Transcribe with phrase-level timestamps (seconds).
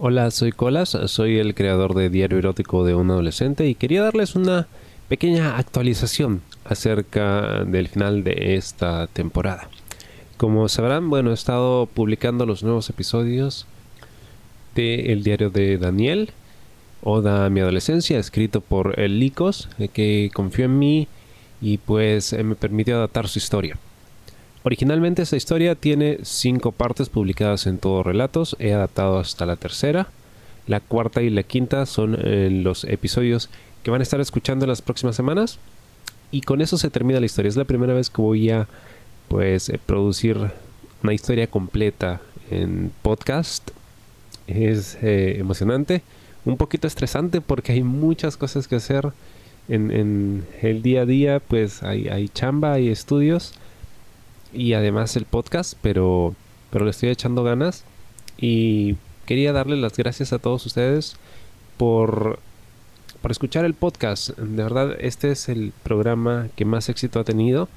[0.00, 4.36] Hola, soy Colas, soy el creador de Diario Erótico de un Adolescente y quería darles
[4.36, 4.68] una
[5.08, 9.68] pequeña actualización acerca del final de esta temporada.
[10.36, 13.66] Como sabrán, bueno, he estado publicando los nuevos episodios
[14.76, 16.30] de El Diario de Daniel,
[17.02, 21.08] Oda a mi adolescencia, escrito por Licos, que confió en mí
[21.60, 23.76] y pues me permitió adaptar su historia.
[24.68, 30.08] Originalmente esta historia tiene cinco partes publicadas en todos relatos, he adaptado hasta la tercera.
[30.66, 33.48] La cuarta y la quinta son eh, los episodios
[33.82, 35.58] que van a estar escuchando en las próximas semanas.
[36.30, 37.48] Y con eso se termina la historia.
[37.48, 38.68] Es la primera vez que voy a
[39.28, 40.36] pues eh, producir
[41.02, 43.70] una historia completa en podcast.
[44.48, 46.02] Es eh, emocionante,
[46.44, 49.12] un poquito estresante porque hay muchas cosas que hacer
[49.70, 51.40] en, el día a día.
[51.40, 53.54] Pues hay, hay chamba, hay estudios
[54.52, 56.34] y además el podcast, pero,
[56.70, 57.84] pero le estoy echando ganas
[58.36, 61.16] y quería darle las gracias a todos ustedes
[61.76, 62.38] por,
[63.20, 64.30] por escuchar el podcast.
[64.38, 67.68] De verdad, este es el programa que más éxito ha tenido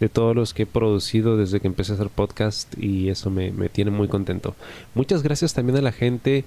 [0.00, 3.50] de todos los que he producido desde que empecé a hacer podcast y eso me,
[3.52, 4.54] me tiene muy contento.
[4.94, 6.44] Muchas gracias también a la gente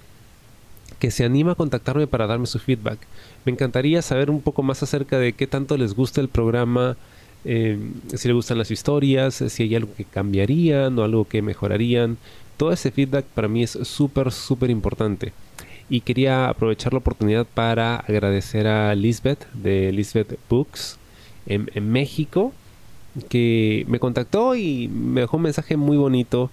[0.99, 2.99] que se anima a contactarme para darme su feedback.
[3.45, 6.97] Me encantaría saber un poco más acerca de qué tanto les gusta el programa,
[7.45, 7.77] eh,
[8.15, 12.17] si le gustan las historias, si hay algo que cambiarían o algo que mejorarían.
[12.57, 15.31] Todo ese feedback para mí es súper, súper importante.
[15.89, 20.99] Y quería aprovechar la oportunidad para agradecer a Lisbeth de Lisbeth Books
[21.47, 22.53] en, México,
[23.27, 26.51] que me contactó y me dejó un mensaje muy bonito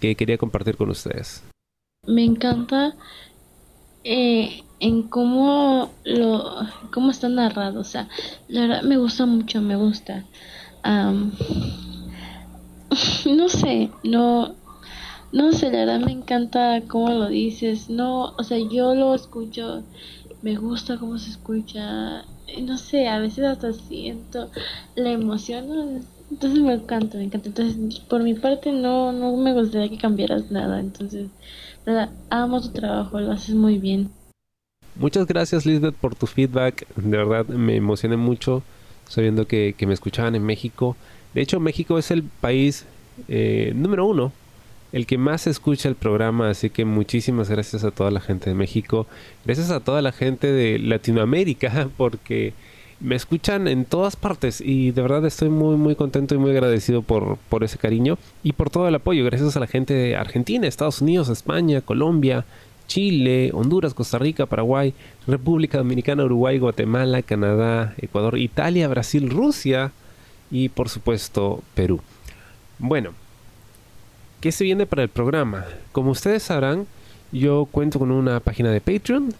[0.00, 1.42] que quería compartir con ustedes.
[2.06, 2.94] Me encanta
[4.04, 6.44] eh, en cómo lo
[6.92, 8.08] cómo está narrado o sea
[8.48, 10.24] la verdad me gusta mucho me gusta.
[13.26, 14.56] No sé no
[15.32, 19.84] no sé la verdad me encanta cómo lo dices no o sea yo lo escucho
[20.40, 22.24] me gusta cómo se escucha
[22.62, 24.50] no sé a veces hasta siento
[24.94, 27.48] la emoción entonces me encanta me encanta.
[27.48, 30.80] Entonces por mi parte no no me gustaría que cambiaras nada.
[30.80, 31.30] Entonces
[31.84, 34.17] verdad amo tu trabajo lo haces muy bien
[34.98, 36.86] Muchas gracias Lisbeth por tu feedback.
[36.96, 38.64] De verdad me emocioné mucho
[39.08, 40.96] sabiendo que, me escuchaban en México.
[41.34, 42.84] De hecho, México es el país
[43.28, 44.32] eh, número uno,
[44.92, 46.50] el que más escucha el programa.
[46.50, 49.06] Así que muchísimas gracias a toda la gente de México.
[49.44, 52.52] Gracias a toda la gente de Latinoamérica porque
[52.98, 57.02] me escuchan en todas partes y de verdad estoy muy muy contento y muy agradecido
[57.02, 59.24] por, por ese cariño y por todo el apoyo.
[59.24, 62.44] Gracias a la gente de Argentina, Estados Unidos, España, Colombia,
[62.88, 64.92] Chile, Honduras, Costa Rica, Paraguay,
[65.28, 69.92] República Dominicana, Uruguay, Guatemala, Canadá, Ecuador, Italia, Brasil, Rusia
[70.50, 72.00] y por supuesto Perú.
[72.80, 73.10] Bueno,
[74.40, 75.66] ¿qué se viene para el programa?
[75.92, 76.86] Como ustedes sabrán,
[77.30, 79.34] yo cuento con una página de Patreon,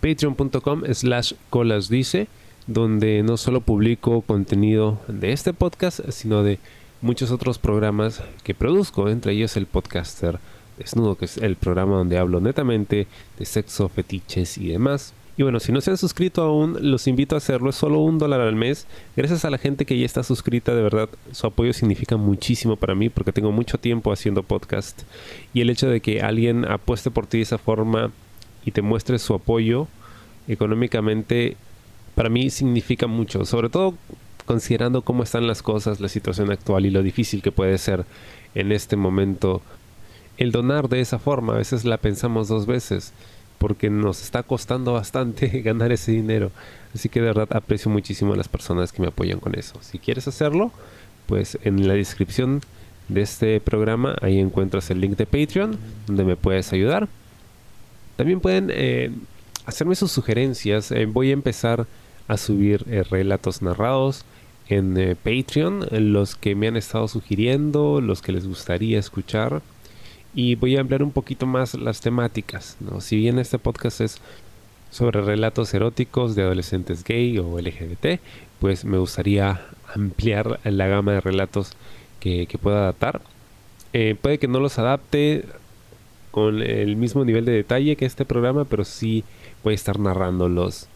[0.00, 2.28] patreon.com slash colasdice,
[2.66, 6.58] donde no solo publico contenido de este podcast, sino de
[7.02, 10.38] muchos otros programas que produzco, entre ellos el podcaster
[10.78, 13.06] Desnudo, que es el programa donde hablo netamente
[13.38, 15.14] de sexo, fetiches y demás.
[15.38, 17.68] Y bueno, si no se han suscrito aún, los invito a hacerlo.
[17.68, 18.86] Es solo un dólar al mes.
[19.16, 22.94] Gracias a la gente que ya está suscrita, de verdad, su apoyo significa muchísimo para
[22.94, 25.02] mí porque tengo mucho tiempo haciendo podcast.
[25.52, 28.12] Y el hecho de que alguien apueste por ti de esa forma
[28.64, 29.88] y te muestre su apoyo
[30.48, 31.56] económicamente,
[32.14, 33.44] para mí significa mucho.
[33.44, 33.94] Sobre todo
[34.46, 38.06] considerando cómo están las cosas, la situación actual y lo difícil que puede ser
[38.54, 39.60] en este momento
[40.38, 41.54] el donar de esa forma.
[41.54, 43.12] A veces la pensamos dos veces
[43.58, 46.50] porque nos está costando bastante ganar ese dinero.
[46.94, 49.78] Así que de verdad aprecio muchísimo a las personas que me apoyan con eso.
[49.80, 50.72] Si quieres hacerlo,
[51.26, 52.60] pues en la descripción
[53.08, 57.08] de este programa ahí encuentras el link de Patreon donde me puedes ayudar.
[58.16, 59.10] También pueden eh,
[59.66, 60.90] hacerme sus sugerencias.
[60.90, 61.86] Eh, voy a empezar
[62.28, 64.24] a subir eh, relatos narrados
[64.68, 69.62] en Patreon, los que me han estado sugiriendo, los que les gustaría escuchar
[70.36, 72.76] y voy a ampliar un poquito más las temáticas.
[72.80, 73.00] ¿no?
[73.00, 74.18] Si bien este podcast es
[74.90, 78.20] sobre relatos eróticos de adolescentes gay o LGBT,
[78.60, 79.62] pues me gustaría
[79.94, 81.72] ampliar la gama de relatos
[82.20, 83.22] que, pueda adaptar.
[83.94, 85.46] Eh, puede que no los adapte
[86.30, 89.24] con el mismo nivel de detalle que este programa, pero sí
[89.64, 90.86] voy a estar narrándolos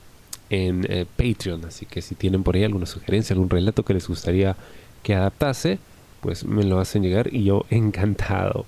[0.50, 1.64] en eh, Patreon.
[1.64, 4.54] Así que si tienen por ahí alguna sugerencia, algún relato que les gustaría
[5.02, 5.78] que adaptase,
[6.20, 8.66] pues me lo hacen llegar y yo encantado.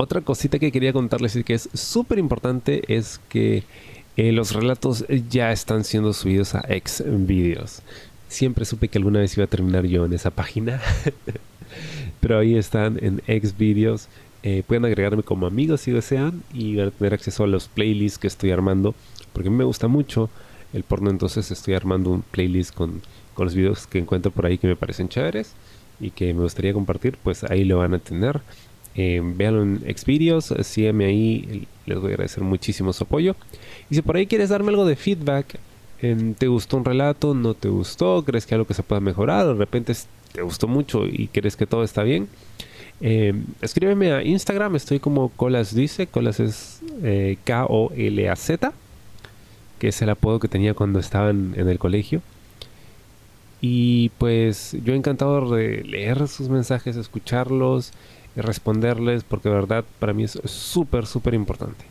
[0.00, 3.64] Otra cosita que quería contarles y que es súper importante es que
[4.16, 7.82] eh, los relatos ya están siendo subidos a Xvideos.
[8.26, 10.80] Siempre supe que alguna vez iba a terminar yo en esa página.
[12.20, 14.08] Pero ahí están en Xvideos
[14.42, 18.18] Eh, pueden agregarme como amigos si desean y van a tener acceso a los playlists
[18.18, 18.94] que estoy armando.
[19.34, 20.30] Porque a mí me gusta mucho
[20.72, 23.02] el porno, entonces estoy armando un playlist con,
[23.34, 25.52] con los videos que encuentro por ahí que me parecen chéveres
[26.00, 27.18] y que me gustaría compartir.
[27.22, 28.40] Pues ahí lo van a tener.
[28.94, 33.36] Eh, véanlo en Xvideos, sígueme ahí, les voy a agradecer muchísimo su apoyo.
[33.88, 35.58] Y si por ahí quieres darme algo de feedback,
[36.00, 37.34] ¿te gustó un relato?
[37.34, 38.24] ¿No te gustó?
[38.24, 39.46] ¿Crees que algo que se pueda mejorar?
[39.46, 39.94] de repente
[40.32, 42.28] te gustó mucho y crees que todo está bien.
[43.00, 43.32] Eh,
[43.62, 48.72] escríbeme a Instagram, estoy como Colas dice, Colas es eh, K-O-L-A-Z,
[49.78, 52.20] que es el apodo que tenía cuando estaba en, el colegio.
[53.62, 57.92] Y pues yo encantado de leer sus mensajes, escucharlos,
[58.36, 61.84] responderles, porque de verdad para mí es súper, súper importante.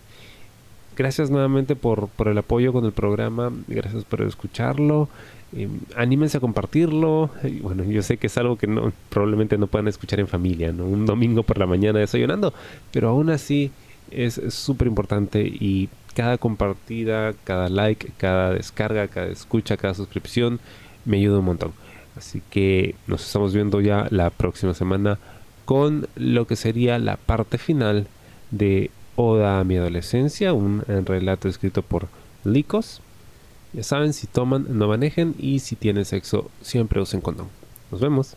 [0.96, 5.08] Gracias nuevamente por, por el apoyo con el programa, gracias por escucharlo.
[5.56, 7.32] Eh, anímense a compartirlo.
[7.62, 10.86] bueno, yo sé que es algo que no, probablemente no puedan escuchar en familia, ¿no?
[10.86, 12.54] Un domingo por la mañana desayunando,
[12.92, 13.72] pero aún así
[14.12, 20.60] es súper importante y cada compartida, cada like, cada descarga, cada escucha, cada suscripción
[21.06, 21.72] me ayuda un montón.
[22.16, 25.18] Así que nos estamos viendo ya la próxima semana
[25.70, 28.08] con lo que sería la parte final
[28.50, 32.08] de Oda a mi adolescencia, un relato escrito por
[32.44, 33.02] Licos.
[33.74, 37.50] Ya saben, si toman, no manejen y si tienen sexo, siempre usen condón.
[37.92, 38.36] Nos vemos.